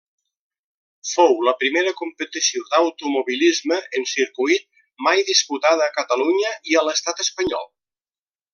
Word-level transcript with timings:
Fou 1.09 1.35
la 1.47 1.51
primera 1.63 1.91
competició 1.99 2.63
d'automobilisme 2.71 3.77
en 3.99 4.09
circuit 4.13 4.67
mai 5.09 5.23
disputada 5.29 5.87
a 5.89 5.95
Catalunya 6.01 6.57
i 6.73 6.81
a 6.81 6.85
l'estat 6.89 7.23
espanyol. 7.27 7.71